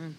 [0.00, 0.12] If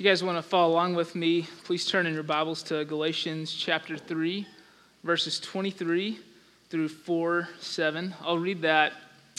[0.00, 3.54] you guys want to follow along with me, please turn in your Bibles to Galatians
[3.54, 4.44] chapter 3,
[5.04, 6.18] verses 23
[6.68, 8.12] through 4 7.
[8.22, 8.92] I'll read that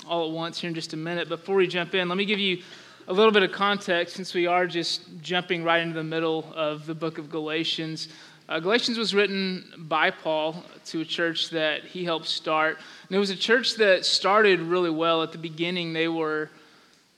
[0.07, 1.28] all at once here in just a minute.
[1.28, 2.63] Before we jump in, let me give you
[3.10, 6.85] a little bit of context since we are just jumping right into the middle of
[6.85, 8.07] the book of Galatians.
[8.47, 12.77] Uh, Galatians was written by Paul to a church that he helped start.
[13.09, 15.21] And it was a church that started really well.
[15.21, 16.49] At the beginning, they were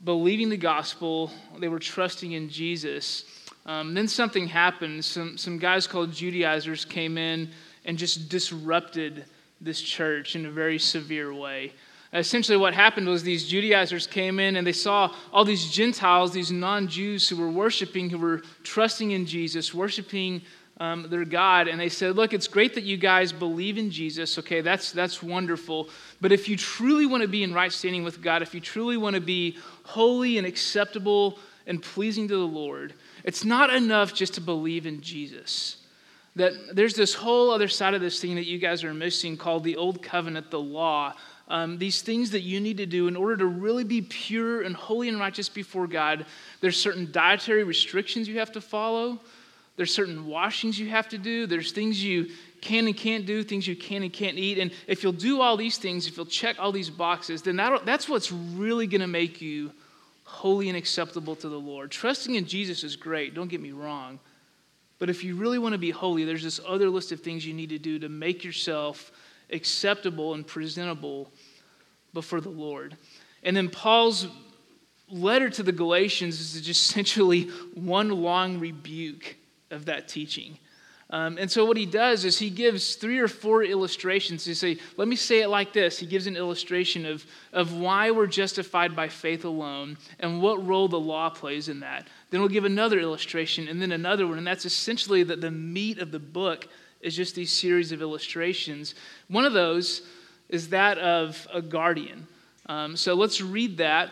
[0.04, 3.26] believing the gospel, they were trusting in Jesus.
[3.66, 5.04] Um, then something happened.
[5.04, 7.50] Some, some guys called Judaizers came in
[7.86, 9.26] and just disrupted
[9.62, 11.74] this church in a very severe way.
[12.12, 16.52] Essentially, what happened was these Judaizers came in and they saw all these Gentiles, these
[16.52, 20.42] non Jews who were worshiping, who were trusting in Jesus, worshiping
[20.79, 24.37] um, their God, and they said, Look, it's great that you guys believe in Jesus.
[24.39, 25.89] Okay, that's, that's wonderful.
[26.21, 28.96] But if you truly want to be in right standing with God, if you truly
[28.96, 31.37] want to be holy and acceptable
[31.68, 32.94] and pleasing to the Lord,
[33.25, 35.78] it's not enough just to believe in Jesus.
[36.38, 39.66] That there's this whole other side of this thing that you guys are missing called
[39.66, 41.14] the Old Covenant, the law.
[41.50, 44.76] Um, these things that you need to do in order to really be pure and
[44.76, 46.26] holy and righteous before God.
[46.61, 49.20] There's certain dietary restrictions you have to follow.
[49.80, 51.48] There's certain washings you have to do.
[51.48, 54.58] There's things you can and can't do, things you can and can't eat.
[54.58, 58.10] And if you'll do all these things, if you'll check all these boxes, then that's
[58.10, 59.72] what's really going to make you
[60.26, 61.92] holy and acceptable to the Lord.
[61.92, 64.20] Trusting in Jesus is great, don't get me wrong.
[64.98, 67.54] But if you really want to be holy, there's this other list of things you
[67.54, 69.14] need to do to make yourself
[69.50, 71.32] acceptable and presentable
[72.14, 72.98] before the Lord.
[73.44, 74.28] And then Paul's
[75.10, 77.44] letter to the Galatians is just essentially
[77.76, 79.38] one long rebuke
[79.72, 80.58] of that teaching.
[81.12, 84.45] Um, and so what he does is he gives three or four illustrations.
[84.45, 85.98] He say, let me say it like this.
[85.98, 90.88] He gives an illustration of, of why we're justified by faith alone and what role
[90.88, 92.08] the law plays in that.
[92.30, 94.38] Then we'll give another illustration and then another one.
[94.38, 96.67] And that's essentially that the meat of the book
[97.02, 98.94] is just these series of illustrations.
[99.30, 100.04] One of those
[100.49, 102.27] is that of a guardian.
[102.67, 104.11] Um, so let's read that,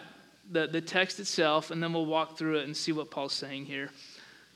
[0.52, 3.66] the, the text itself, and then we'll walk through it and see what Paul's saying
[3.66, 3.92] here.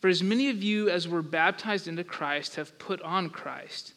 [0.00, 3.94] For as many of you as were baptized into Christ have put on Christ.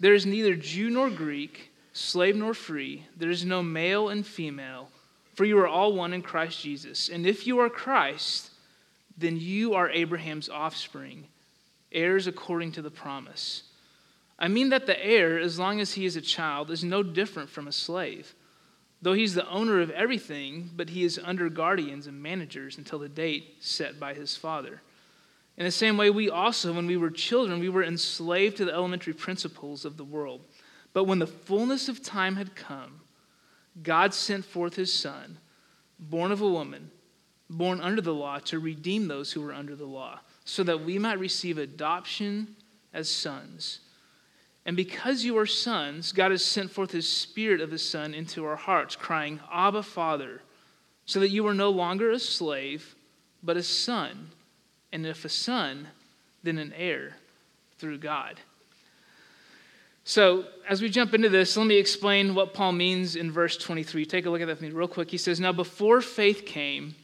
[0.00, 4.90] There is neither Jew nor Greek, slave nor free, there is no male and female,
[5.34, 7.08] for you are all one in Christ Jesus.
[7.08, 8.50] And if you are Christ,
[9.16, 11.26] then you are Abraham's offspring,
[11.92, 13.64] heirs according to the promise.
[14.38, 17.50] I mean that the heir, as long as he is a child, is no different
[17.50, 18.34] from a slave,
[19.02, 23.08] though he's the owner of everything, but he is under guardians and managers until the
[23.08, 24.80] date set by his father.
[25.56, 28.72] In the same way, we also, when we were children, we were enslaved to the
[28.72, 30.42] elementary principles of the world.
[30.92, 33.00] But when the fullness of time had come,
[33.82, 35.38] God sent forth his Son,
[35.98, 36.90] born of a woman,
[37.48, 40.98] born under the law, to redeem those who were under the law, so that we
[40.98, 42.56] might receive adoption
[42.92, 43.80] as sons.
[44.66, 48.44] And because you are sons, God has sent forth his Spirit of his Son into
[48.44, 50.42] our hearts, crying, Abba, Father,
[51.06, 52.94] so that you are no longer a slave,
[53.42, 54.30] but a son
[54.92, 55.88] and if a son,
[56.42, 57.16] then an heir
[57.78, 58.40] through God.
[60.04, 64.04] So, as we jump into this, let me explain what Paul means in verse 23.
[64.06, 65.10] Take a look at that me real quick.
[65.10, 66.94] He says, Now, before faith came,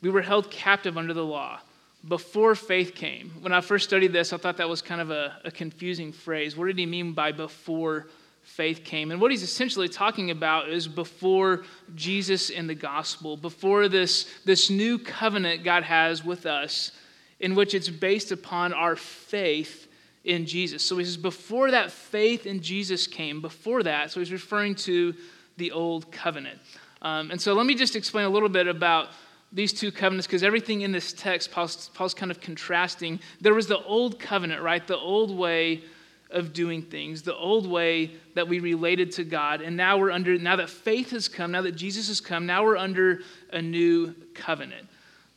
[0.00, 1.60] we were held captive under the law.
[2.06, 3.32] Before faith came.
[3.40, 6.56] When I first studied this, I thought that was kind of a, a confusing phrase.
[6.56, 8.06] What did he mean by before
[8.42, 9.10] faith came?
[9.10, 11.64] And what he's essentially talking about is before
[11.96, 16.92] Jesus and the gospel, before this, this new covenant God has with us
[17.40, 19.88] in which it's based upon our faith
[20.24, 20.82] in Jesus.
[20.82, 25.14] So he says, before that faith in Jesus came, before that, so he's referring to
[25.56, 26.58] the old covenant.
[27.02, 29.08] Um, and so let me just explain a little bit about
[29.52, 33.20] these two covenants because everything in this text, Paul's, Paul's kind of contrasting.
[33.40, 34.84] There was the old covenant, right?
[34.86, 35.82] The old way
[36.30, 39.60] of doing things, the old way that we related to God.
[39.60, 42.64] And now we're under, now that faith has come, now that Jesus has come, now
[42.64, 43.20] we're under
[43.52, 44.88] a new covenant.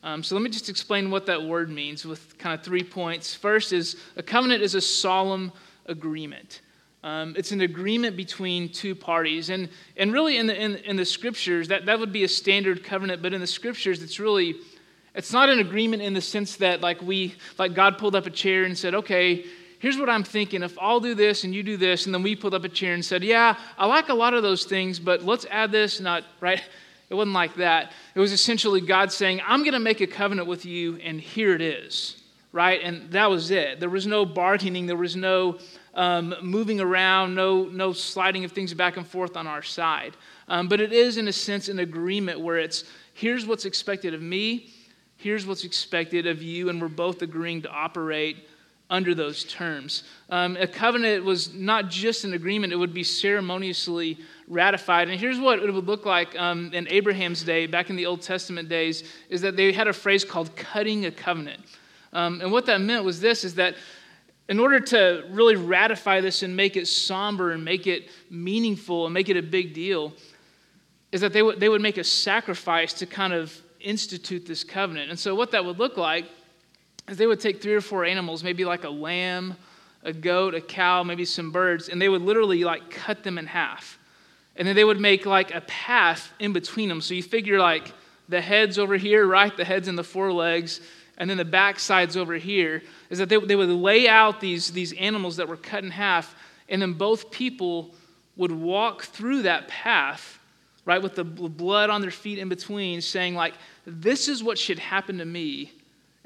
[0.03, 3.35] Um, so let me just explain what that word means with kind of three points.
[3.35, 5.51] First is a covenant is a solemn
[5.87, 6.61] agreement.
[7.03, 9.49] Um, it's an agreement between two parties.
[9.49, 12.83] And, and really, in the, in, in the scriptures, that, that would be a standard
[12.83, 14.55] covenant, but in the scriptures, it's really
[15.15, 18.29] It's not an agreement in the sense that like we like God pulled up a
[18.29, 19.45] chair and said, "Okay,
[19.79, 20.63] here's what I'm thinking.
[20.63, 22.93] If I'll do this and you do this, and then we pulled up a chair
[22.93, 26.23] and said, "Yeah, I like a lot of those things, but let's add this." Not
[26.39, 26.61] right.
[27.09, 27.91] It wasn't like that.
[28.13, 31.53] It was essentially God saying, "I'm going to make a covenant with you, and here
[31.53, 32.15] it is."
[32.51, 33.79] Right, and that was it.
[33.79, 34.87] There was no bargaining.
[34.87, 35.59] There was no
[35.93, 40.17] um, moving around, no no sliding of things back and forth on our side.
[40.47, 44.21] Um, but it is, in a sense, an agreement where it's here's what's expected of
[44.21, 44.71] me,
[45.17, 48.47] here's what's expected of you, and we're both agreeing to operate
[48.89, 50.03] under those terms.
[50.29, 55.09] Um, a covenant was not just an agreement, it would be ceremoniously ratified.
[55.09, 58.21] And here's what it would look like um, in Abraham's day, back in the Old
[58.21, 61.61] Testament days, is that they had a phrase called cutting a covenant.
[62.13, 63.75] Um, and what that meant was this is that
[64.47, 69.13] in order to really ratify this and make it somber and make it meaningful and
[69.13, 70.11] make it a big deal,
[71.11, 75.11] is that they would, they would make a sacrifice to kind of institute this covenant.
[75.11, 76.25] And so, what that would look like
[77.09, 79.55] is they would take three or four animals, maybe like a lamb,
[80.03, 83.45] a goat, a cow, maybe some birds, and they would literally like cut them in
[83.45, 83.97] half.
[84.55, 87.01] And then they would make like a path in between them.
[87.01, 87.93] So you figure like
[88.27, 89.55] the head's over here, right?
[89.55, 90.81] The head's and the forelegs,
[91.17, 92.83] and then the back side's over here.
[93.09, 96.35] Is that they, they would lay out these, these animals that were cut in half,
[96.69, 97.95] and then both people
[98.37, 100.39] would walk through that path,
[100.85, 104.79] right, with the blood on their feet in between, saying, like, this is what should
[104.79, 105.73] happen to me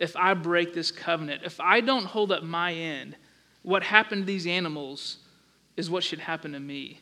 [0.03, 1.43] if I break this covenant.
[1.45, 3.15] If I don't hold up my end,
[3.63, 5.17] what happened to these animals
[5.77, 6.99] is what should happen to me.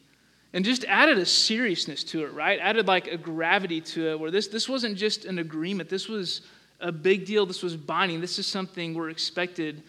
[0.53, 2.59] And just added a seriousness to it, right?
[2.61, 5.89] Added like a gravity to it where this, this wasn't just an agreement.
[5.89, 6.41] This was
[6.79, 7.45] a big deal.
[7.45, 8.21] This was binding.
[8.21, 9.81] This is something we're expected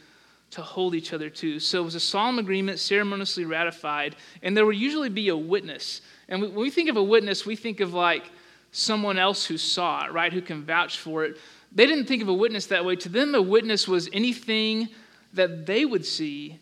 [0.53, 1.59] to hold each other to.
[1.59, 6.01] So it was a solemn agreement, ceremoniously ratified, and there would usually be a witness.
[6.29, 8.31] And when we think of a witness, we think of like
[8.71, 11.39] someone else who saw it, right, who can vouch for it.
[11.75, 12.97] They didn't think of a witness that way.
[12.97, 14.89] To them, a witness was anything
[15.33, 16.59] that they would see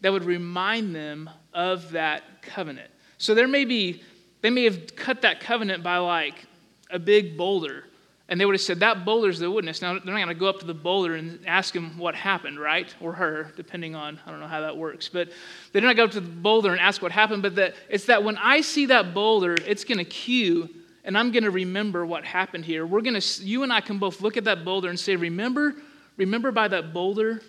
[0.00, 2.90] that would remind them of that covenant.
[3.18, 4.02] So there may be,
[4.40, 6.46] they may have cut that covenant by like
[6.90, 7.84] a big boulder,
[8.28, 9.82] and they would have said, That boulder's the witness.
[9.82, 12.58] Now, they're not going to go up to the boulder and ask him what happened,
[12.58, 12.94] right?
[13.00, 15.10] Or her, depending on, I don't know how that works.
[15.10, 15.28] But
[15.72, 18.06] they did not go up to the boulder and ask what happened, but that it's
[18.06, 20.70] that when I see that boulder, it's going to cue
[21.04, 22.86] and I'm going to remember what happened here.
[22.86, 25.74] We're going to, you and I can both look at that boulder and say, remember,
[26.16, 27.42] remember by that boulder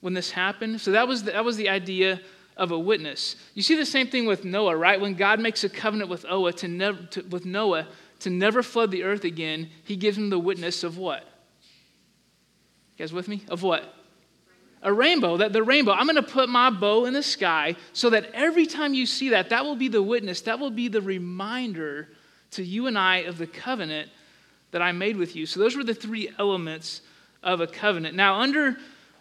[0.00, 0.80] when this happened?
[0.80, 2.20] So that was the, that was the idea
[2.56, 3.36] of a witness.
[3.54, 5.00] You see the same thing with Noah, right?
[5.00, 7.86] When God makes a covenant with Noah to, never, to, with Noah
[8.20, 11.22] to never flood the earth again, he gives him the witness of what?
[12.96, 13.44] You guys with me?
[13.48, 13.94] Of what?
[14.82, 15.92] A rainbow, that the rainbow.
[15.92, 19.30] I'm going to put my bow in the sky so that every time you see
[19.30, 22.08] that, that will be the witness, that will be the reminder
[22.56, 24.10] to you and I of the covenant
[24.72, 25.46] that I made with you.
[25.46, 27.00] So those were the three elements
[27.42, 28.14] of a covenant.
[28.16, 28.76] Now, under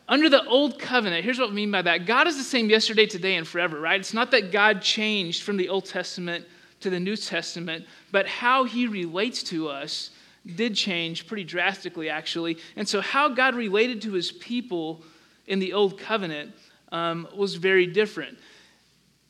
[0.07, 2.05] under the old covenant, here's what I mean by that.
[2.05, 3.99] God is the same yesterday, today, and forever, right?
[3.99, 6.45] It's not that God changed from the Old Testament
[6.81, 10.11] to the New Testament, but how he relates to us
[10.45, 12.57] did change pretty drastically, actually.
[12.75, 15.03] And so, how God related to his people
[15.47, 16.53] in the Old Covenant
[16.91, 18.37] um, was very different.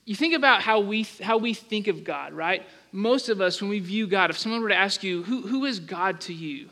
[0.04, 2.64] You think about how we, how we think of God, right?
[2.96, 5.66] Most of us, when we view God, if someone were to ask you, who, who
[5.66, 6.70] is God to you?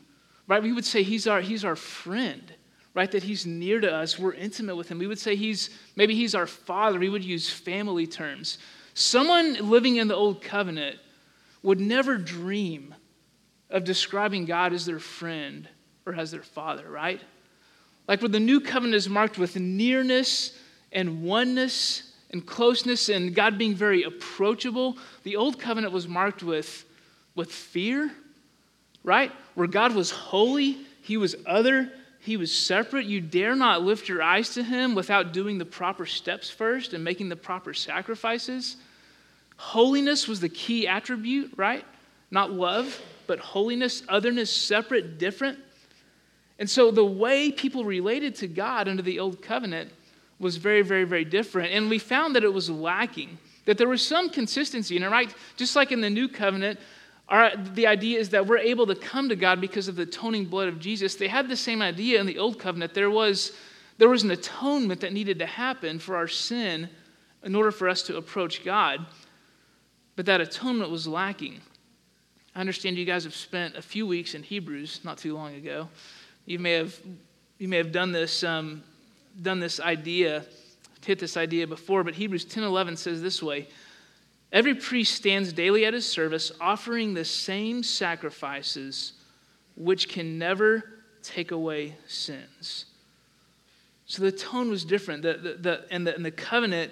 [0.48, 0.64] Right?
[0.64, 2.54] We would say he's our, he's our friend,
[2.94, 3.12] right?
[3.12, 4.18] That he's near to us.
[4.18, 5.00] We're intimate with him.
[5.00, 7.00] We would say he's, maybe he's our father.
[7.00, 8.58] We would use family terms.
[8.94, 10.98] Someone living in the old covenant
[11.62, 12.94] would never dream
[13.70, 15.68] of describing God as their friend
[16.06, 17.22] or as their father, right?
[18.08, 20.58] Like where the new covenant is marked with nearness
[20.92, 24.98] and oneness and closeness and God being very approachable.
[25.22, 26.84] The old covenant was marked with,
[27.36, 28.12] with fear,
[29.04, 29.32] right?
[29.54, 33.06] Where God was holy, he was other, he was separate.
[33.06, 37.04] You dare not lift your eyes to him without doing the proper steps first and
[37.04, 38.78] making the proper sacrifices.
[39.58, 41.86] Holiness was the key attribute, right?
[42.32, 45.60] Not love, but holiness, otherness, separate, different.
[46.58, 49.92] And so the way people related to God under the old covenant
[50.44, 51.74] was very, very, very different.
[51.74, 54.98] And we found that it was lacking, that there was some consistency.
[54.98, 56.80] in And right, just like in the new covenant,
[57.30, 60.46] our, the idea is that we're able to come to God because of the atoning
[60.46, 61.16] blood of Jesus.
[61.16, 62.94] They had the same idea in the old covenant.
[62.94, 63.54] There was,
[63.98, 66.90] there was an atonement that needed to happen for our sin
[67.44, 69.06] in order for us to approach God.
[70.16, 71.62] But that atonement was lacking.
[72.56, 75.90] I understand you guys have spent a few weeks in Hebrews not too long ago.
[76.46, 76.96] You may have,
[77.58, 78.84] you may have done this um,
[79.42, 80.46] done this idea,
[81.06, 83.68] hit this idea before, but Hebrews 10:11 says this way:
[84.52, 89.13] Every priest stands daily at his service, offering the same sacrifices
[89.75, 90.84] which can never
[91.24, 92.86] take away sins.
[94.06, 95.24] So the tone was different.
[95.24, 96.92] The, the, the, and, the, and the covenant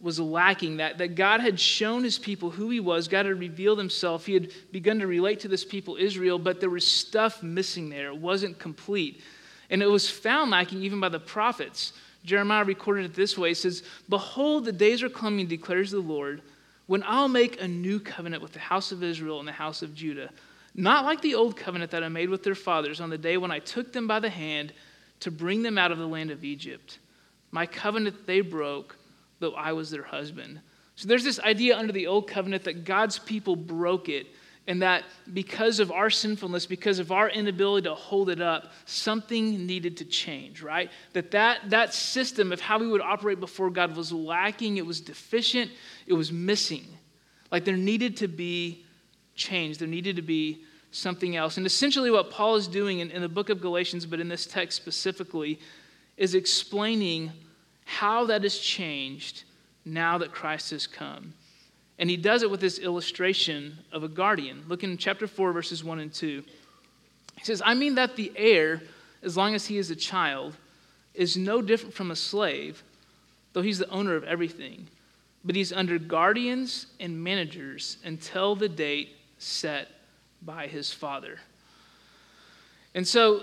[0.00, 3.08] was lacking that, that God had shown his people who he was.
[3.08, 4.24] God had revealed himself.
[4.24, 8.06] He had begun to relate to this people, Israel, but there was stuff missing there.
[8.08, 9.20] It wasn't complete.
[9.70, 11.92] And it was found lacking even by the prophets.
[12.24, 16.42] Jeremiah recorded it this way He says, Behold, the days are coming, declares the Lord,
[16.86, 19.94] when I'll make a new covenant with the house of Israel and the house of
[19.94, 20.30] Judah.
[20.74, 23.50] Not like the old covenant that I made with their fathers on the day when
[23.50, 24.72] I took them by the hand
[25.20, 26.98] to bring them out of the land of Egypt.
[27.50, 28.96] My covenant they broke
[29.40, 30.60] though I was their husband.
[30.94, 34.26] So there's this idea under the old covenant that God's people broke it,
[34.70, 35.02] and that
[35.34, 40.04] because of our sinfulness, because of our inability to hold it up, something needed to
[40.04, 40.92] change, right?
[41.12, 45.00] That that, that system of how we would operate before God was lacking, it was
[45.00, 45.72] deficient,
[46.06, 46.86] it was missing.
[47.50, 48.84] Like there needed to be
[49.34, 50.62] change, there needed to be
[50.92, 51.56] something else.
[51.56, 54.46] And essentially, what Paul is doing in, in the book of Galatians, but in this
[54.46, 55.58] text specifically,
[56.16, 57.32] is explaining
[57.86, 59.42] how that has changed
[59.84, 61.34] now that Christ has come.
[62.00, 64.64] And he does it with this illustration of a guardian.
[64.66, 66.42] Look in chapter 4, verses 1 and 2.
[67.36, 68.80] He says, I mean that the heir,
[69.22, 70.56] as long as he is a child,
[71.14, 72.82] is no different from a slave,
[73.52, 74.88] though he's the owner of everything.
[75.44, 79.88] But he's under guardians and managers until the date set
[80.40, 81.38] by his father.
[82.94, 83.42] And so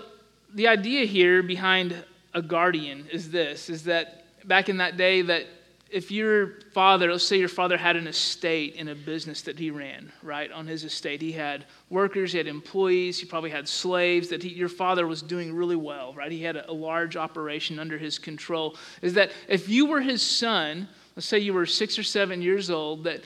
[0.52, 1.94] the idea here behind
[2.34, 5.46] a guardian is this is that back in that day that
[5.90, 9.70] if your father, let's say your father had an estate in a business that he
[9.70, 10.50] ran, right?
[10.52, 14.50] On his estate, he had workers, he had employees, he probably had slaves, that he,
[14.50, 16.30] your father was doing really well, right?
[16.30, 18.76] He had a, a large operation under his control.
[19.00, 22.70] Is that if you were his son, let's say you were six or seven years
[22.70, 23.22] old, that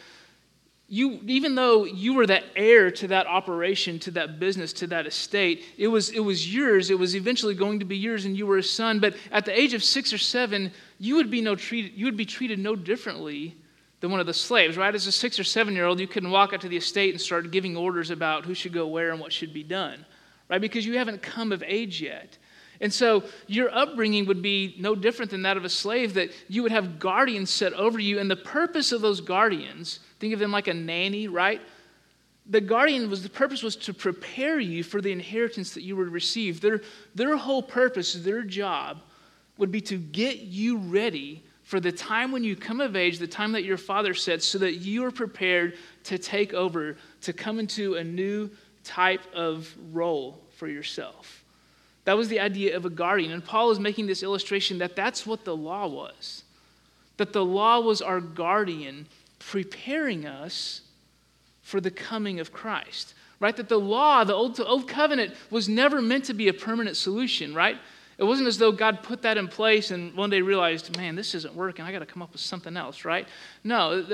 [0.92, 5.06] you, even though you were the heir to that operation, to that business, to that
[5.06, 6.90] estate, it was, it was yours.
[6.90, 9.00] It was eventually going to be yours, and you were a son.
[9.00, 12.18] But at the age of six or seven, you would be, no treated, you would
[12.18, 13.56] be treated no differently
[14.00, 14.94] than one of the slaves, right?
[14.94, 17.18] As a six or seven year old, you couldn't walk out to the estate and
[17.18, 20.04] start giving orders about who should go where and what should be done,
[20.50, 20.60] right?
[20.60, 22.36] Because you haven't come of age yet.
[22.82, 26.64] And so your upbringing would be no different than that of a slave, that you
[26.64, 28.18] would have guardians set over you.
[28.18, 31.60] And the purpose of those guardians, think of them like a nanny, right?
[32.46, 36.08] The guardian was the purpose was to prepare you for the inheritance that you would
[36.08, 36.60] receive.
[36.60, 36.82] Their,
[37.14, 39.00] their whole purpose, their job,
[39.58, 43.28] would be to get you ready for the time when you come of age, the
[43.28, 47.60] time that your father sets, so that you are prepared to take over, to come
[47.60, 48.50] into a new
[48.82, 51.41] type of role for yourself.
[52.04, 53.32] That was the idea of a guardian.
[53.32, 56.44] And Paul is making this illustration that that's what the law was.
[57.16, 59.06] That the law was our guardian
[59.38, 60.82] preparing us
[61.62, 63.14] for the coming of Christ.
[63.38, 63.56] Right?
[63.56, 67.54] That the law, the old, old covenant, was never meant to be a permanent solution,
[67.54, 67.76] right?
[68.18, 71.34] It wasn't as though God put that in place and one day realized, man, this
[71.34, 71.84] isn't working.
[71.84, 73.26] I got to come up with something else, right?
[73.64, 74.04] No,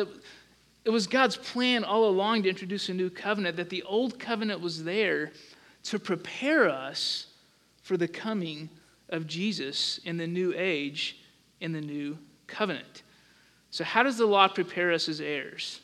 [0.84, 4.60] it was God's plan all along to introduce a new covenant, that the old covenant
[4.60, 5.32] was there
[5.84, 7.26] to prepare us
[7.88, 8.68] for the coming
[9.08, 11.16] of Jesus in the new age,
[11.62, 13.02] in the new covenant.
[13.70, 15.80] So, how does the law prepare us as heirs?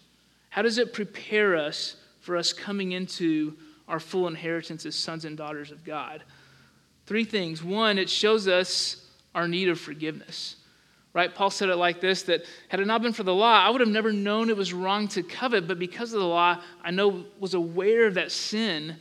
[0.51, 3.57] How does it prepare us for us coming into
[3.89, 6.23] our full inheritance as sons and daughters of God?
[7.07, 7.65] Three things.
[7.65, 10.57] One, it shows us our need of forgiveness.
[11.15, 11.35] Right?
[11.35, 13.81] Paul said it like this that had it not been for the law, I would
[13.81, 17.25] have never known it was wrong to covet, but because of the law, I know
[17.41, 18.97] was aware of that sin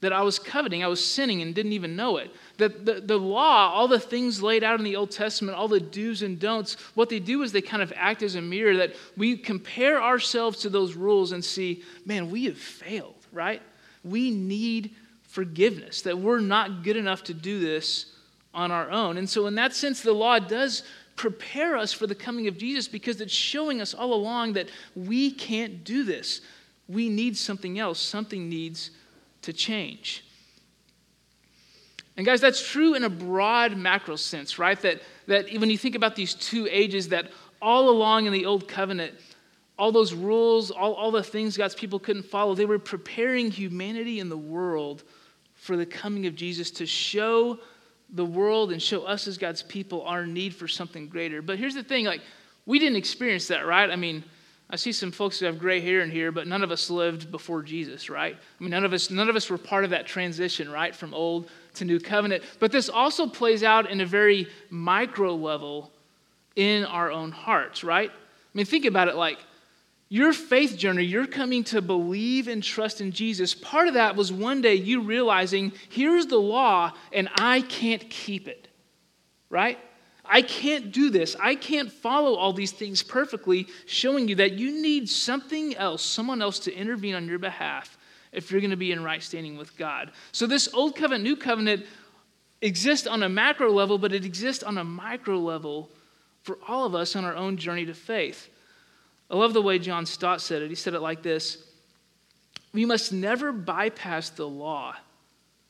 [0.00, 2.34] that I was coveting, I was sinning and didn't even know it.
[2.56, 5.80] That the, the law, all the things laid out in the Old Testament, all the
[5.80, 8.94] do's and don'ts, what they do is they kind of act as a mirror that
[9.16, 13.60] we compare ourselves to those rules and see, man, we have failed, right?
[14.02, 18.06] We need forgiveness, that we're not good enough to do this
[18.54, 19.18] on our own.
[19.18, 20.82] And so, in that sense, the law does
[21.14, 25.30] prepare us for the coming of Jesus because it's showing us all along that we
[25.30, 26.40] can't do this.
[26.88, 28.00] We need something else.
[28.00, 28.90] Something needs
[29.42, 30.24] to change.
[32.16, 34.80] And guys, that's true in a broad macro sense, right?
[34.82, 37.30] That, that when you think about these two ages, that
[37.62, 39.14] all along in the Old Covenant,
[39.78, 44.20] all those rules, all, all the things God's people couldn't follow, they were preparing humanity
[44.20, 45.02] and the world
[45.54, 47.58] for the coming of Jesus to show
[48.12, 51.40] the world and show us as God's people our need for something greater.
[51.40, 52.22] But here's the thing like,
[52.66, 53.90] we didn't experience that, right?
[53.90, 54.24] I mean,
[54.72, 57.32] I see some folks who have gray hair in here, but none of us lived
[57.32, 58.36] before Jesus, right?
[58.36, 61.12] I mean, none of us, none of us were part of that transition, right, from
[61.12, 62.44] old to new covenant.
[62.60, 65.90] But this also plays out in a very micro level
[66.54, 68.10] in our own hearts, right?
[68.10, 69.38] I mean, think about it like
[70.12, 73.54] Your faith journey, you're coming to believe and trust in Jesus.
[73.54, 78.48] Part of that was one day you realizing, here's the law, and I can't keep
[78.48, 78.66] it,
[79.50, 79.78] right?
[80.32, 81.34] I can't do this.
[81.40, 86.40] I can't follow all these things perfectly, showing you that you need something else, someone
[86.40, 87.98] else to intervene on your behalf
[88.30, 90.12] if you're going to be in right standing with God.
[90.30, 91.84] So, this old covenant, new covenant
[92.62, 95.90] exists on a macro level, but it exists on a micro level
[96.42, 98.48] for all of us on our own journey to faith.
[99.28, 100.68] I love the way John Stott said it.
[100.68, 101.64] He said it like this
[102.72, 104.94] We must never bypass the law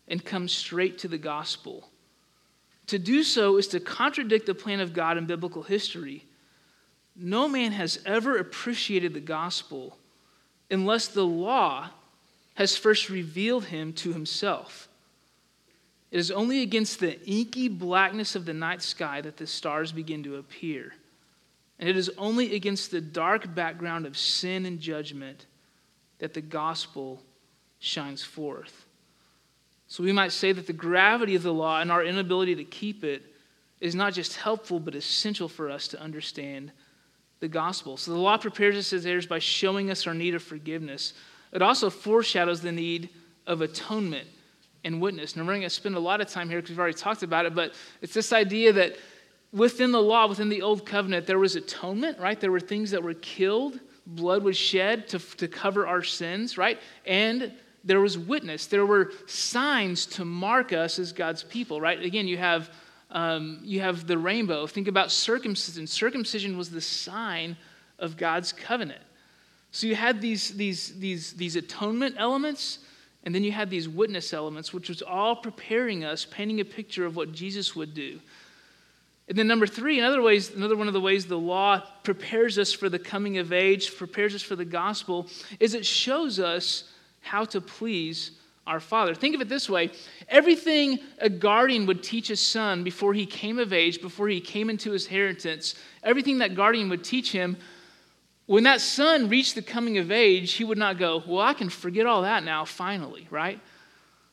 [0.07, 1.90] and come straight to the gospel.
[2.91, 6.25] To do so is to contradict the plan of God in biblical history.
[7.15, 9.97] No man has ever appreciated the gospel
[10.73, 11.91] unless the law
[12.55, 14.89] has first revealed him to himself.
[16.11, 20.25] It is only against the inky blackness of the night sky that the stars begin
[20.25, 20.93] to appear.
[21.79, 25.47] And it is only against the dark background of sin and judgment
[26.19, 27.23] that the gospel
[27.79, 28.85] shines forth.
[29.91, 33.03] So we might say that the gravity of the law and our inability to keep
[33.03, 33.25] it
[33.81, 36.71] is not just helpful, but essential for us to understand
[37.41, 37.97] the gospel.
[37.97, 41.13] So the law prepares us as heirs by showing us our need of forgiveness.
[41.53, 43.09] It also foreshadows the need
[43.49, 44.29] of atonement
[44.85, 45.35] and witness.
[45.35, 47.47] And we're going to spend a lot of time here because we've already talked about
[47.47, 48.97] it, but it's this idea that
[49.53, 52.39] within the law, within the old covenant, there was atonement, right?
[52.41, 56.79] There were things that were killed, blood was shed to, to cover our sins, right?
[57.05, 57.53] And
[57.85, 58.67] there was witness.
[58.67, 62.03] There were signs to mark us as God's people, right?
[62.03, 62.71] Again, you have,
[63.11, 64.67] um, you have the rainbow.
[64.67, 65.87] Think about circumcision.
[65.87, 67.57] Circumcision was the sign
[67.99, 69.03] of God's covenant.
[69.71, 72.81] So you had these, these, these, these atonement elements,
[73.25, 77.07] and then you had these witness elements, which was all preparing us, painting a picture
[77.07, 78.21] of what Jesus would do.
[79.29, 82.73] And then number three, another ways, another one of the ways the law prepares us
[82.73, 85.29] for the coming of age, prepares us for the gospel,
[85.61, 88.33] is it shows us how to please
[88.67, 89.15] our Father.
[89.15, 89.91] Think of it this way
[90.29, 94.71] everything a guardian would teach his son before he came of age, before he came
[94.71, 97.57] into his inheritance, everything that guardian would teach him,
[98.51, 101.69] when that son reached the coming of age, he would not go, Well, I can
[101.69, 103.61] forget all that now, finally, right?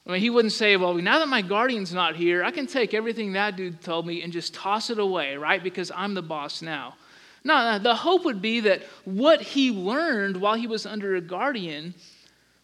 [0.08, 2.96] I mean, he wouldn't say, Well, now that my guardian's not here, I can take
[2.96, 5.64] everything that dude told me and just toss it away, right?
[5.64, 6.96] Because I'm the boss now.
[7.44, 11.94] No, the hope would be that what he learned while he was under a guardian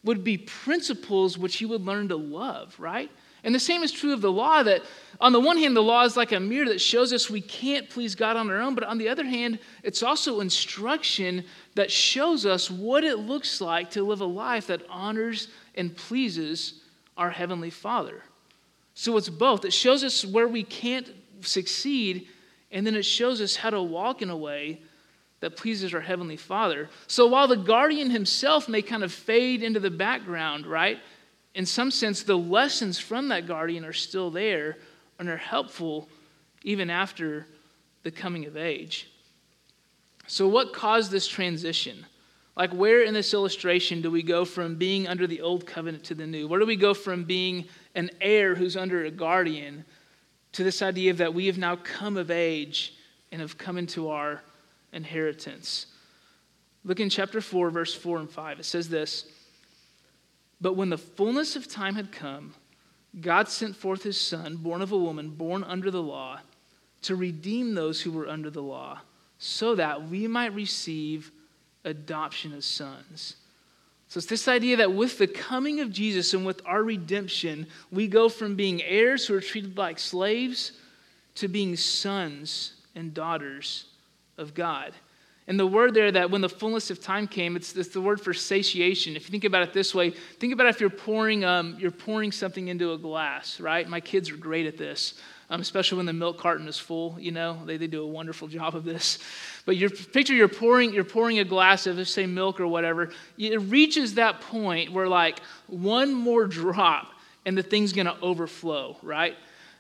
[0.03, 3.09] would be principles which he would learn to love, right?
[3.43, 4.83] And the same is true of the law that,
[5.19, 7.89] on the one hand, the law is like a mirror that shows us we can't
[7.89, 11.43] please God on our own, but on the other hand, it's also instruction
[11.75, 16.81] that shows us what it looks like to live a life that honors and pleases
[17.17, 18.23] our Heavenly Father.
[18.93, 19.65] So it's both.
[19.65, 21.11] It shows us where we can't
[21.41, 22.27] succeed,
[22.71, 24.81] and then it shows us how to walk in a way
[25.43, 26.87] that pleases our Heavenly Father.
[27.07, 30.99] So while the guardian himself may kind of fade into the background, right?
[31.53, 34.77] In some sense, the lessons from that guardian are still there
[35.19, 36.07] and are helpful
[36.63, 37.45] even after
[38.03, 39.11] the coming of age.
[40.27, 42.05] So, what caused this transition?
[42.55, 46.15] Like, where in this illustration do we go from being under the old covenant to
[46.15, 46.47] the new?
[46.47, 49.83] Where do we go from being an heir who's under a guardian
[50.53, 52.93] to this idea that we have now come of age
[53.33, 54.41] and have come into our
[54.93, 55.87] inheritance.
[56.85, 58.59] Look in chapter 4, verse 4 and 5.
[58.59, 59.25] It says this
[60.59, 62.53] But when the fullness of time had come,
[63.19, 66.39] God sent forth his Son, born of a woman, born under the law,
[67.03, 68.99] to redeem those who were under the law,
[69.37, 71.31] so that we might receive
[71.85, 73.35] adoption as sons.
[74.07, 78.07] So it's this idea that with the coming of Jesus and with our redemption, we
[78.07, 80.73] go from being heirs who are treated like slaves
[81.35, 83.85] to being sons and daughters
[84.37, 84.93] of God.
[85.47, 88.21] And the word there that when the fullness of time came, it's, it's the word
[88.21, 89.15] for satiation.
[89.15, 92.31] If you think about it this way, think about if you're pouring, um, you're pouring
[92.31, 93.87] something into a glass, right?
[93.87, 95.15] My kids are great at this,
[95.49, 97.17] um, especially when the milk carton is full.
[97.19, 99.19] You know, they, they do a wonderful job of this.
[99.65, 103.11] But your picture, you're pouring, you're pouring a glass of, say, milk or whatever.
[103.37, 107.11] It reaches that point where like one more drop
[107.45, 109.35] and the thing's going to overflow, right?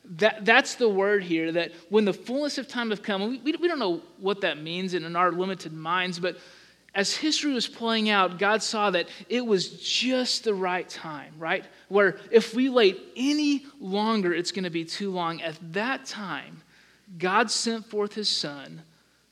[0.05, 3.67] That, that's the word here that when the fullness of time have come, we, we,
[3.67, 6.37] don't know what that means in, in our limited minds, but
[6.95, 11.65] as history was playing out, God saw that it was just the right time, right?
[11.87, 15.41] Where if we wait any longer, it's going to be too long.
[15.41, 16.61] At that time,
[17.17, 18.83] God sent forth his son,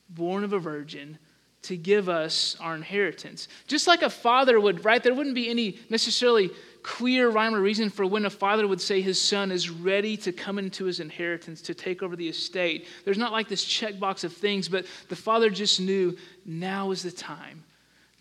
[0.09, 1.19] born of a virgin,
[1.63, 3.47] to give us our inheritance.
[3.67, 5.03] Just like a father would, right?
[5.03, 6.49] There wouldn't be any necessarily
[6.83, 10.31] clear rhyme or reason for when a father would say his son is ready to
[10.31, 12.87] come into his inheritance, to take over the estate.
[13.05, 17.11] There's not like this checkbox of things, but the father just knew now is the
[17.11, 17.63] time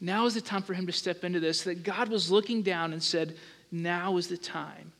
[0.01, 1.63] Now is the time for him to step into this.
[1.65, 3.37] That God was looking down and said,
[3.71, 4.93] Now is the time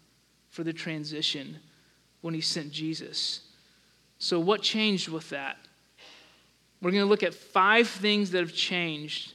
[0.51, 1.59] for the transition
[2.21, 3.41] when he sent Jesus.
[4.19, 5.57] So, what changed with that?
[6.83, 9.33] We're going to look at five things that have changed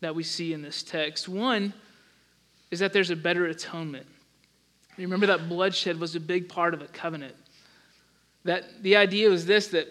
[0.00, 1.28] that we see in this text.
[1.28, 1.74] One
[2.72, 4.06] is that there's a better atonement.
[4.96, 7.36] Remember that bloodshed was a big part of a covenant.
[8.44, 9.86] That the idea was this that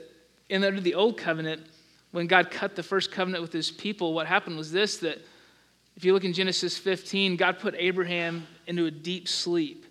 [0.49, 1.61] in under the old covenant,
[2.09, 5.19] when God cut the first covenant with his people, what happened was this that
[5.95, 9.85] if you look in Genesis 15, God put Abraham into a deep sleep.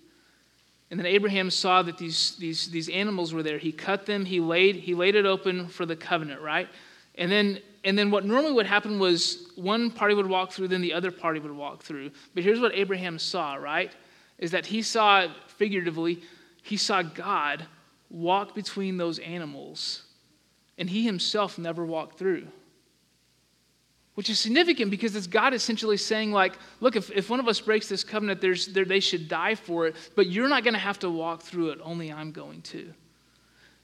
[0.90, 3.58] And then Abraham saw that these, these, these animals were there.
[3.58, 6.68] He cut them, he laid, he laid it open for the covenant, right?
[7.14, 10.82] And then, and then what normally would happen was one party would walk through, then
[10.82, 12.10] the other party would walk through.
[12.34, 13.92] But here's what Abraham saw, right?
[14.38, 16.22] Is that he saw, figuratively,
[16.62, 17.66] he saw God
[18.10, 20.02] walk between those animals,
[20.76, 22.46] and he himself never walked through.
[24.14, 27.60] Which is significant because it's God essentially saying, like, look, if, if one of us
[27.60, 30.80] breaks this covenant, there's, there, they should die for it, but you're not going to
[30.80, 32.92] have to walk through it, only I'm going to.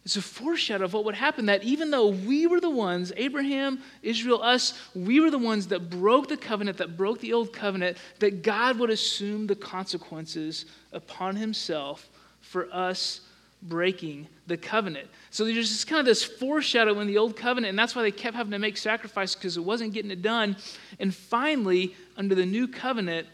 [0.07, 3.81] It's a foreshadow of what would happen that even though we were the ones, Abraham,
[4.05, 7.99] Israel, us, we were the ones that broke the covenant, that broke the old covenant,
[8.21, 12.09] that God would assume the consequences upon himself
[12.41, 13.23] for us
[13.63, 15.09] breaking the covenant.
[15.31, 18.13] So there's just kind of this foreshadow in the old covenant, and that's why they
[18.13, 20.57] kept having to make sacrifices because it wasn't getting it done.
[21.01, 23.27] And finally, under the new covenant,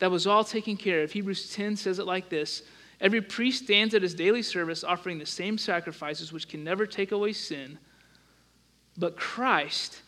[0.00, 1.12] that was all taken care of.
[1.12, 2.64] Hebrews 10 says it like this
[3.00, 7.12] Every priest stands at his daily service offering the same sacrifices which can never take
[7.12, 7.78] away sin.
[8.96, 10.00] But Christ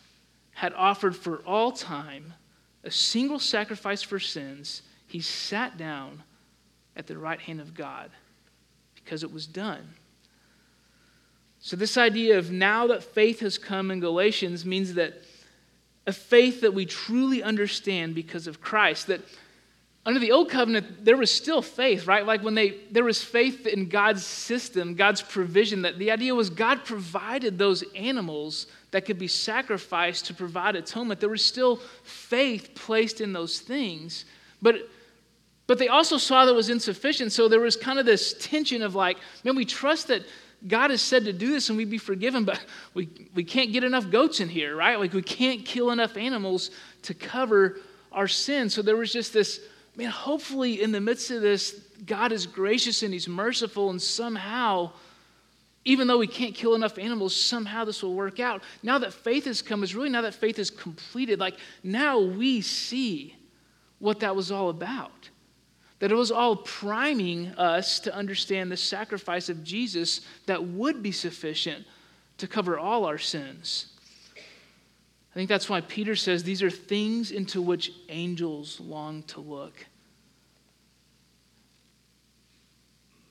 [0.53, 2.33] had offered for all time
[2.83, 4.81] a single sacrifice for sins.
[5.05, 6.23] He sat down
[6.95, 8.09] at the right hand of God
[8.95, 9.93] because it was done.
[11.61, 15.21] So, this idea of now that faith has come in Galatians means that
[16.07, 19.21] a faith that we truly understand because of Christ, that
[20.05, 22.25] under the old covenant there was still faith right?
[22.25, 26.49] Like when they there was faith in god's system god's provision that the idea was
[26.49, 31.19] god provided those animals that could be sacrificed to provide atonement.
[31.19, 34.25] There was still faith placed in those things
[34.61, 34.89] but
[35.67, 37.31] but they also saw that was insufficient.
[37.31, 40.23] So there was kind of this tension of like man we trust that
[40.67, 43.83] god has said to do this and we'd be forgiven but we, we can't get
[43.83, 44.99] enough goats in here right?
[44.99, 46.71] Like we can't kill enough animals
[47.03, 47.77] to cover
[48.11, 48.69] our sin.
[48.69, 49.59] So there was just this
[49.99, 51.73] man, hopefully in the midst of this,
[52.05, 54.93] God is gracious and He's merciful, and somehow,
[55.83, 58.63] even though we can't kill enough animals, somehow this will work out.
[58.81, 62.61] Now that faith has come, is really now that faith is completed, like now we
[62.61, 63.35] see
[63.99, 65.29] what that was all about.
[65.99, 71.11] That it was all priming us to understand the sacrifice of Jesus that would be
[71.11, 71.85] sufficient
[72.37, 73.87] to cover all our sins.
[75.39, 79.85] I think that's why Peter says these are things into which angels long to look.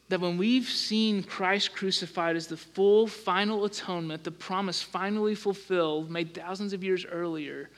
[0.09, 6.11] That when we've seen Christ crucified as the full final atonement, the promise finally fulfilled,
[6.11, 7.69] made thousands of years earlier,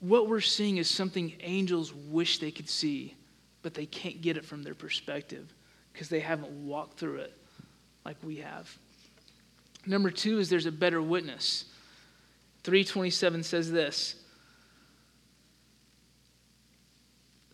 [0.00, 3.16] what we're seeing is something angels wish they could see,
[3.62, 5.50] but they can't get it from their perspective
[5.94, 7.32] because they haven't walked through it
[8.04, 8.70] like we have.
[9.86, 11.64] Number two is there's a better witness.
[12.66, 14.16] 327 says this.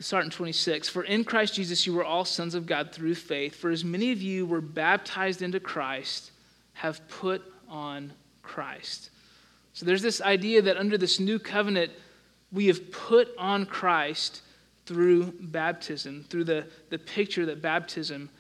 [0.01, 0.89] Start in 26.
[0.89, 3.55] For in Christ Jesus you were all sons of God through faith.
[3.55, 6.31] For as many of you were baptized into Christ,
[6.73, 9.11] have put on Christ.
[9.75, 11.93] So there's this idea that under this new covenant,
[12.51, 14.41] we have put on Christ
[14.87, 18.31] through baptism, through the, the picture that baptism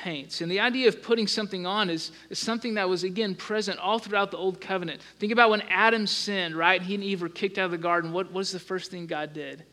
[0.00, 0.40] paints.
[0.40, 3.98] And the idea of putting something on is, is something that was, again, present all
[3.98, 5.02] throughout the Old Covenant.
[5.18, 6.80] Think about when Adam sinned, right?
[6.80, 8.12] He and Eve were kicked out of the garden.
[8.12, 9.64] What was the first thing God did?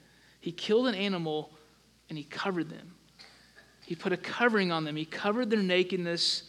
[0.42, 1.52] He killed an animal
[2.10, 2.94] and he covered them.
[3.86, 4.98] He put a covering on them.
[4.98, 6.44] He covered their nakedness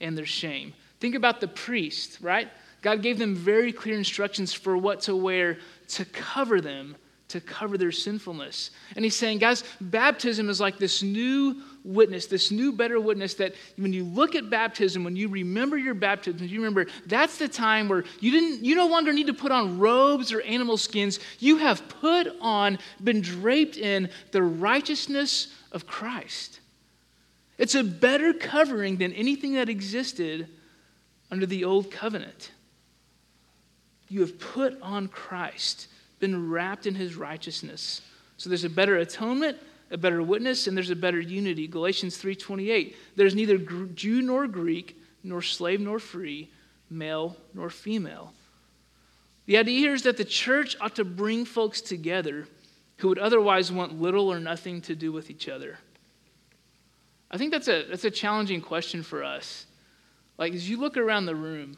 [0.00, 0.74] and their shame.
[1.00, 2.48] Think about the priest, right?
[2.82, 6.96] God gave them very clear instructions for what to wear to cover them
[7.32, 8.70] to cover their sinfulness.
[8.94, 13.54] And he's saying, guys, baptism is like this new witness, this new better witness that
[13.76, 17.88] when you look at baptism, when you remember your baptism, you remember that's the time
[17.88, 21.18] where you didn't you no longer need to put on robes or animal skins.
[21.38, 26.60] You have put on, been draped in the righteousness of Christ.
[27.58, 30.48] It's a better covering than anything that existed
[31.30, 32.50] under the old covenant.
[34.08, 35.88] You have put on Christ
[36.22, 38.00] been wrapped in his righteousness.
[38.36, 39.58] So there's a better atonement,
[39.92, 41.68] a better witness, and there's a better unity.
[41.68, 42.96] Galatians 3:28.
[43.14, 46.50] There's neither Jew nor Greek, nor slave nor free,
[46.90, 48.32] male nor female.
[49.46, 52.46] The idea here is that the church ought to bring folks together
[52.96, 55.78] who would otherwise want little or nothing to do with each other.
[57.30, 59.66] I think that's a, that's a challenging question for us.
[60.38, 61.76] Like, as you look around the room,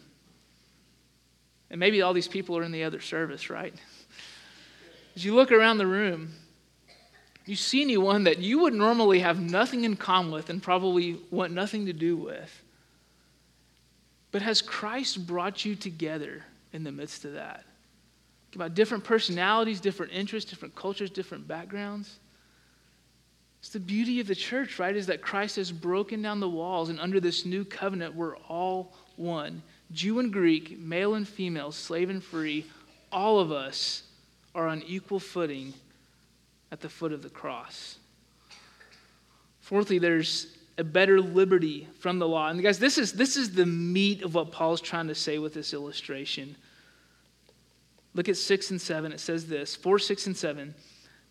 [1.70, 3.74] and maybe all these people are in the other service, right?
[5.16, 6.33] As you look around the room,
[7.46, 11.52] you see anyone that you would normally have nothing in common with and probably want
[11.52, 12.62] nothing to do with.
[14.30, 17.64] But has Christ brought you together in the midst of that?
[18.54, 22.18] About different personalities, different interests, different cultures, different backgrounds.
[23.61, 24.94] It's the beauty of the church, right?
[24.94, 28.94] Is that Christ has broken down the walls, and under this new covenant, we're all
[29.16, 32.64] one Jew and Greek, male and female, slave and free,
[33.12, 34.02] all of us
[34.54, 35.74] are on equal footing
[36.74, 37.98] at the foot of the cross.
[39.60, 42.48] Fourthly, there's a better liberty from the law.
[42.48, 45.54] And guys, this is, this is the meat of what Paul's trying to say with
[45.54, 46.56] this illustration.
[48.12, 49.12] Look at 6 and 7.
[49.12, 50.74] It says this 4, 6, and 7.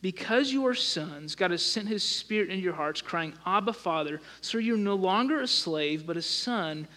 [0.01, 4.21] Because you are sons, God has sent his spirit into your hearts, crying, Abba, Father.
[4.39, 6.87] So you're no longer a slave, but a son.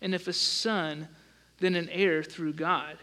[0.00, 1.08] And if a son,
[1.58, 2.98] then an heir through God.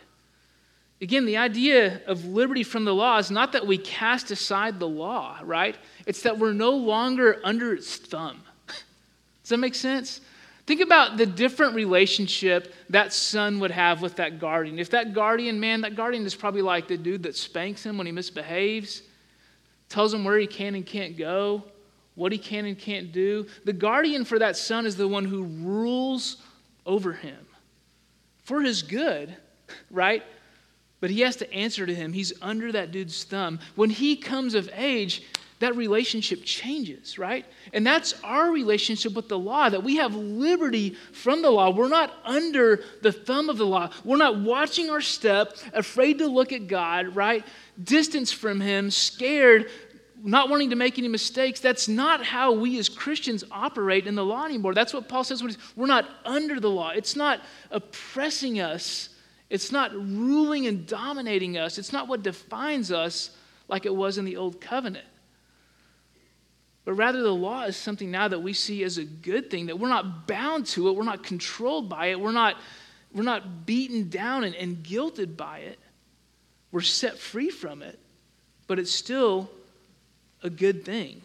[1.01, 4.87] Again, the idea of liberty from the law is not that we cast aside the
[4.87, 5.75] law, right?
[6.05, 8.41] It's that we're no longer under its thumb.
[8.67, 10.21] Does that make sense?
[10.65, 14.79] Think about the different relationship that son would have with that guardian.
[14.79, 18.07] If that guardian, man, that guardian is probably like the dude that spanks him when
[18.07, 19.01] he misbehaves
[19.89, 21.63] tells him where he can and can't go,
[22.15, 23.45] what he can and can't do.
[23.65, 26.37] The guardian for that son is the one who rules
[26.85, 27.45] over him
[28.43, 29.35] for his good,
[29.91, 30.23] right?
[31.03, 32.13] But he has to answer to him.
[32.13, 33.59] He's under that dude's thumb.
[33.75, 35.21] When he comes of age,
[35.59, 37.45] that relationship changes, right?
[37.73, 41.71] And that's our relationship with the law, that we have liberty from the law.
[41.71, 43.89] We're not under the thumb of the law.
[44.05, 47.45] We're not watching our step, afraid to look at God, right?
[47.83, 49.69] Distance from Him, scared
[50.23, 51.59] not wanting to make any mistakes.
[51.59, 54.73] That's not how we as Christians operate in the law anymore.
[54.73, 55.43] That's what Paul says
[55.75, 56.91] we're not under the law.
[56.91, 59.09] It's not oppressing us,
[59.53, 63.29] it's not ruling and dominating us, it's not what defines us
[63.67, 65.05] like it was in the old covenant.
[66.85, 69.77] But rather, the law is something now that we see as a good thing, that
[69.77, 72.55] we're not bound to it, we're not controlled by it, we're not,
[73.13, 75.77] we're not beaten down and, and guilted by it.
[76.71, 77.99] We're set free from it,
[78.65, 79.51] but it's still
[80.41, 81.21] a good thing.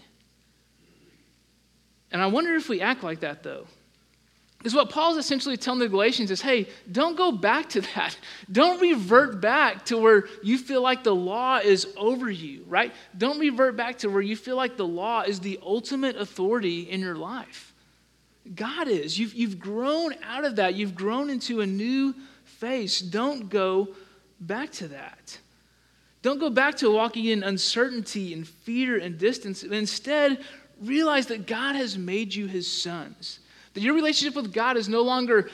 [2.13, 3.67] And I wonder if we act like that, though.
[4.59, 8.17] Because what Paul's essentially telling the Galatians is hey, don't go back to that.
[8.51, 12.93] Don't revert back to where you feel like the law is over you, right?
[13.17, 17.01] Don't revert back to where you feel like the law is the ultimate authority in
[17.01, 17.73] your life.
[18.55, 19.19] God is.
[19.19, 23.01] You've, you've grown out of that, you've grown into a new face.
[23.01, 23.89] Don't go
[24.41, 25.39] back to that.
[26.23, 29.63] Don't go back to walking in uncertainty and fear and distance.
[29.63, 30.43] Instead,
[30.83, 33.41] realize that God has made you his sons.
[33.79, 35.49] That your relationship with God is no longer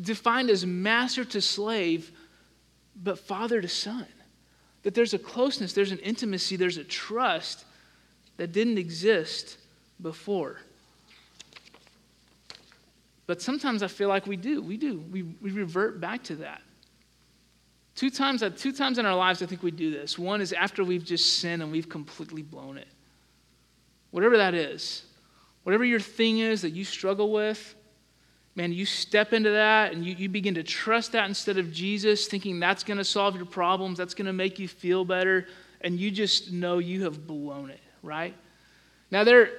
[0.00, 2.10] defined as master to slave,
[3.04, 4.08] but father to son.
[4.82, 7.64] That there's a closeness, there's an intimacy, there's a trust
[8.36, 9.58] that didn't exist
[10.00, 10.58] before.
[13.28, 14.60] But sometimes I feel like we do.
[14.60, 14.98] We do.
[15.12, 16.62] We, we revert back to that.
[17.94, 20.18] Two times, uh, two times in our lives, I think we do this.
[20.18, 22.88] One is after we've just sinned and we've completely blown it.
[24.10, 25.04] Whatever that is,
[25.62, 27.74] whatever your thing is that you struggle with,
[28.54, 32.26] man, you step into that and you, you begin to trust that instead of Jesus,
[32.26, 35.46] thinking that's going to solve your problems, that's going to make you feel better,
[35.80, 38.34] and you just know you have blown it, right?
[39.10, 39.50] Now, there,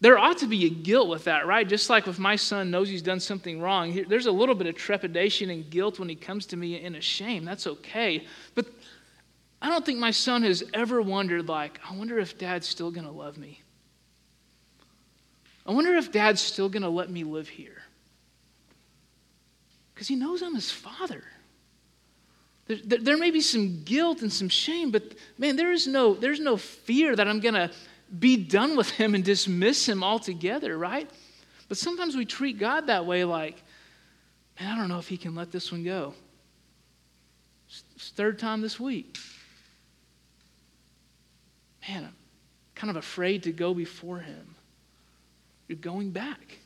[0.00, 1.66] there ought to be a guilt with that, right?
[1.66, 4.74] Just like if my son knows he's done something wrong, there's a little bit of
[4.74, 7.44] trepidation and guilt when he comes to me in a shame.
[7.44, 8.26] That's okay.
[8.54, 8.66] But
[9.62, 13.06] I don't think my son has ever wondered, like, I wonder if dad's still going
[13.06, 13.62] to love me.
[15.66, 17.82] I wonder if dad's still going to let me live here.
[19.94, 21.24] Because he knows I'm his father.
[22.66, 26.14] There, there, there, may be some guilt and some shame, but man, there is no,
[26.14, 27.70] there's no fear that I'm going to
[28.18, 31.08] be done with him and dismiss him altogether, right?
[31.68, 33.62] But sometimes we treat God that way like,
[34.60, 36.14] man, I don't know if he can let this one go.
[37.96, 39.16] It's third time this week.
[41.88, 42.14] Man, I'm
[42.74, 44.55] kind of afraid to go before him.
[45.68, 46.58] You're going back.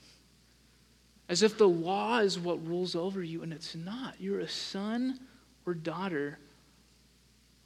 [1.28, 4.14] As if the law is what rules over you, and it's not.
[4.18, 5.20] You're a son
[5.64, 6.38] or daughter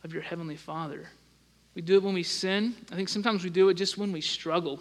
[0.04, 1.08] of your heavenly Father.
[1.74, 2.74] We do it when we sin.
[2.92, 4.80] I think sometimes we do it just when we struggle.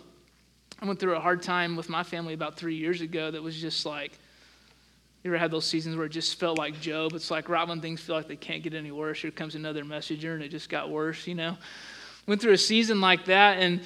[0.81, 3.59] I went through a hard time with my family about three years ago that was
[3.59, 4.19] just like,
[5.23, 7.13] You ever had those seasons where it just felt like Job?
[7.13, 9.85] It's like right when things feel like they can't get any worse, here comes another
[9.85, 11.57] messenger and it just got worse, you know?
[12.27, 13.81] Went through a season like that, and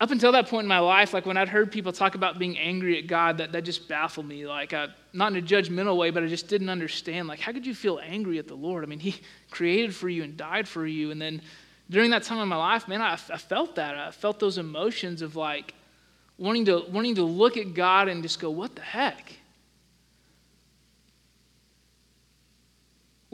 [0.00, 2.58] up until that point in my life, like when I'd heard people talk about being
[2.58, 4.46] angry at God, that, that just baffled me.
[4.46, 7.28] Like, I, not in a judgmental way, but I just didn't understand.
[7.28, 8.82] Like, how could you feel angry at the Lord?
[8.82, 9.14] I mean, He
[9.50, 11.10] created for you and died for you.
[11.10, 11.42] And then
[11.90, 13.96] during that time in my life, man, I, I felt that.
[13.96, 15.74] I felt those emotions of like
[16.38, 19.32] wanting to, wanting to look at God and just go, what the heck?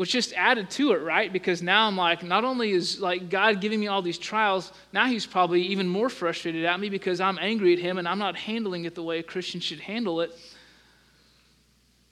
[0.00, 1.30] Which just added to it, right?
[1.30, 5.04] Because now I'm like, not only is like God giving me all these trials, now
[5.04, 8.34] he's probably even more frustrated at me because I'm angry at him and I'm not
[8.34, 10.32] handling it the way a Christian should handle it.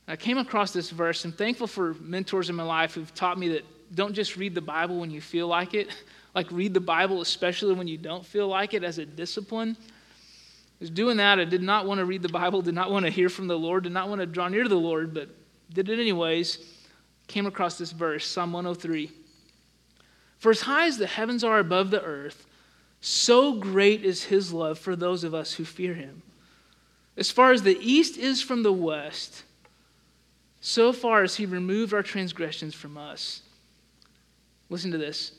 [0.07, 1.25] I came across this verse.
[1.25, 4.61] I'm thankful for mentors in my life who've taught me that don't just read the
[4.61, 5.89] Bible when you feel like it.
[6.35, 9.77] Like read the Bible, especially when you don't feel like it, as a discipline.
[9.81, 11.41] I was doing that.
[11.41, 13.59] I did not want to read the Bible, did not want to hear from the
[13.59, 15.31] Lord, did not want to draw near to the Lord, but
[15.73, 16.78] did it anyways
[17.29, 19.13] came across this verse, Psalm 103.
[20.39, 22.47] For as high as the heavens are above the earth,
[23.01, 26.23] so great is his love for those of us who fear him.
[27.17, 29.45] As far as the east is from the west,
[30.61, 33.43] so far as he removed our transgressions from us.
[34.71, 35.33] Listen to this.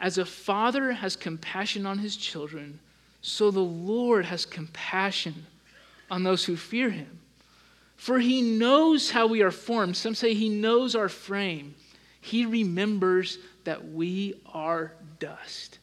[0.00, 2.80] As a father has compassion on his children,
[3.22, 5.46] so the Lord has compassion
[6.10, 7.19] on those who fear him.
[8.00, 9.94] For he knows how we are formed.
[9.94, 11.74] Some say he knows our frame.
[12.22, 15.80] He remembers that we are dust.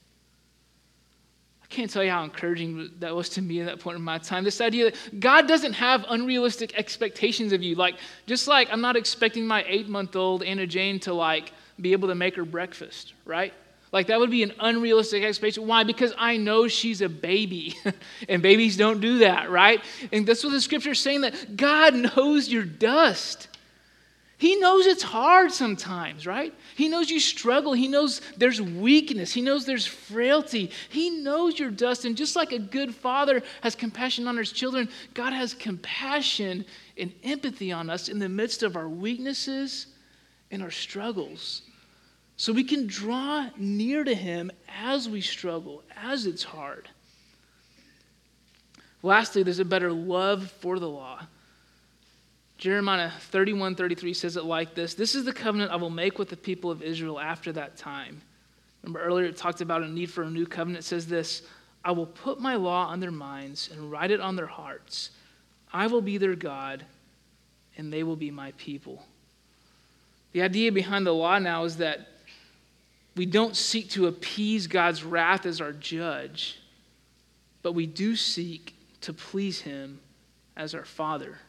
[1.61, 4.17] I can't tell you how encouraging that was to me at that point in my
[4.17, 4.43] time.
[4.43, 7.75] This idea that God doesn't have unrealistic expectations of you.
[7.75, 11.91] Like, just like I'm not expecting my eight month old Anna Jane to like be
[11.91, 13.53] able to make her breakfast, right?
[13.91, 15.67] Like that would be an unrealistic expectation.
[15.67, 15.83] Why?
[15.83, 17.77] Because I know she's a baby,
[18.29, 19.81] and babies don't do that, right?
[20.11, 23.47] And that's what the scripture is saying that God knows you're dust.
[24.39, 26.53] He knows it's hard sometimes, right?
[26.75, 27.73] He knows you struggle.
[27.73, 29.33] He knows there's weakness.
[29.33, 30.69] He knows there's frailty.
[30.89, 32.05] He knows you're dust.
[32.05, 36.65] And just like a good father has compassion on his children, God has compassion
[36.97, 39.87] and empathy on us in the midst of our weaknesses
[40.51, 41.63] and our struggles.
[42.37, 46.87] So we can draw near to Him as we struggle, as it's hard.
[49.01, 51.21] Lastly, there's a better love for the law.
[52.57, 56.29] Jeremiah 31 33 says it like this This is the covenant I will make with
[56.29, 58.21] the people of Israel after that time.
[58.83, 60.85] Remember earlier it talked about a need for a new covenant.
[60.85, 61.43] It says this
[61.83, 65.11] I will put my law on their minds and write it on their hearts.
[65.71, 66.85] I will be their God,
[67.77, 69.05] and they will be my people.
[70.31, 72.16] The idea behind the law now is that
[73.17, 76.59] we don't seek to appease God's wrath as our judge,
[77.63, 79.99] but we do seek to please Him
[80.55, 81.39] as our Father.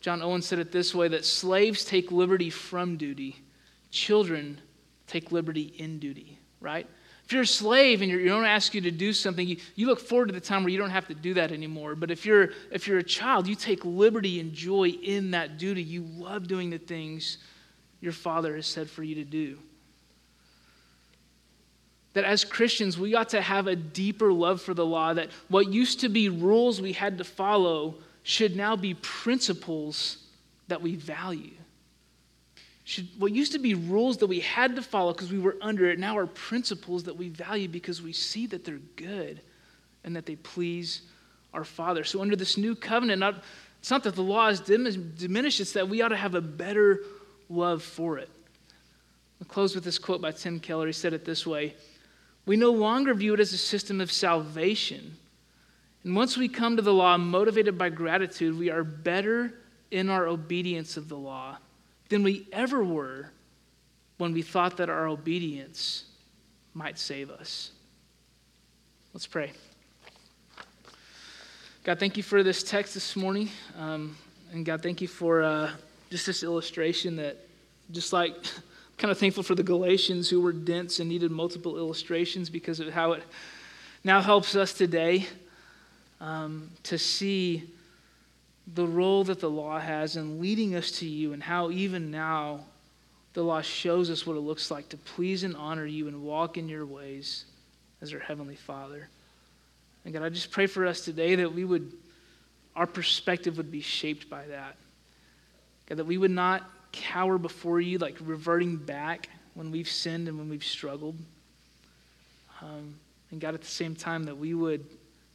[0.00, 3.36] John Owen said it this way that slaves take liberty from duty,
[3.90, 4.60] children
[5.06, 6.86] take liberty in duty, right?
[7.24, 10.00] If you're a slave and you don't ask you to do something, you, you look
[10.00, 11.94] forward to the time where you don't have to do that anymore.
[11.94, 15.82] But if you're, if you're a child, you take liberty and joy in that duty.
[15.82, 17.38] You love doing the things
[18.00, 19.58] your father has said for you to do
[22.12, 25.72] that as Christians, we ought to have a deeper love for the law, that what
[25.72, 30.18] used to be rules we had to follow should now be principles
[30.68, 31.52] that we value.
[32.84, 35.88] Should, what used to be rules that we had to follow because we were under
[35.88, 39.40] it now are principles that we value because we see that they're good
[40.02, 41.02] and that they please
[41.54, 42.02] our Father.
[42.04, 43.44] So, under this new covenant, not,
[43.78, 47.04] it's not that the law is diminished, it's that we ought to have a better
[47.48, 48.28] love for it.
[49.40, 50.86] I'll close with this quote by Tim Keller.
[50.86, 51.74] He said it this way
[52.46, 55.16] we no longer view it as a system of salvation.
[56.04, 59.52] And once we come to the law motivated by gratitude, we are better
[59.90, 61.58] in our obedience of the law
[62.08, 63.30] than we ever were
[64.18, 66.04] when we thought that our obedience
[66.74, 67.72] might save us.
[69.12, 69.52] Let's pray.
[71.82, 73.48] God, thank you for this text this morning.
[73.78, 74.16] Um,
[74.52, 75.70] and God, thank you for uh,
[76.10, 77.36] just this illustration that,
[77.90, 78.34] just like
[79.00, 82.92] kind of thankful for the Galatians who were dense and needed multiple illustrations because of
[82.92, 83.22] how it
[84.04, 85.26] now helps us today
[86.20, 87.70] um, to see
[88.74, 92.60] the role that the law has in leading us to you and how even now
[93.32, 96.58] the law shows us what it looks like to please and honor you and walk
[96.58, 97.46] in your ways
[98.02, 99.08] as our Heavenly Father.
[100.04, 101.90] And God, I just pray for us today that we would,
[102.76, 104.76] our perspective would be shaped by that.
[105.88, 110.38] God, that we would not cower before you, like reverting back when we've sinned and
[110.38, 111.16] when we've struggled.
[112.62, 112.96] Um,
[113.30, 114.84] and God, at the same time, that we would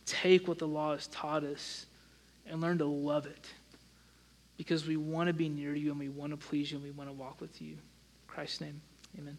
[0.05, 1.85] take what the law has taught us
[2.47, 3.49] and learn to love it.
[4.57, 6.91] because we want to be near you and we want to please you and we
[6.91, 7.73] want to walk with you.
[7.73, 7.79] In
[8.27, 8.81] Christ's name,
[9.17, 9.37] amen.